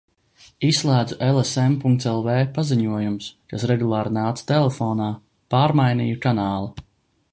Izslēdzu 0.67 1.17
lsm. 1.25 1.75
lv 2.13 2.37
paziņojumus, 2.55 3.27
kas 3.53 3.67
regulāri 3.73 4.15
nāca 4.17 4.49
telefonā, 4.53 5.11
pārmainīju 5.57 6.23
kanālu. 6.27 6.75